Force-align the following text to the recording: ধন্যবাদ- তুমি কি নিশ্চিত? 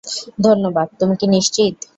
ধন্যবাদ- 0.45 0.87
তুমি 0.99 1.15
কি 1.19 1.25
নিশ্চিত? 1.27 1.75